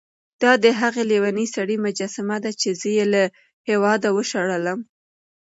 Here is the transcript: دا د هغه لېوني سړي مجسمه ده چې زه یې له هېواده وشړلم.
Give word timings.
دا 0.41 0.51
د 0.63 0.65
هغه 0.79 1.01
لېوني 1.09 1.45
سړي 1.55 1.77
مجسمه 1.85 2.37
ده 2.43 2.51
چې 2.61 2.69
زه 2.79 2.87
یې 2.97 3.05
له 3.13 3.23
هېواده 3.69 4.07
وشړلم. 4.13 4.79